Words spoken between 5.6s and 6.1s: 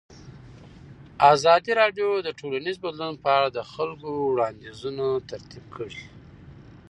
کړي.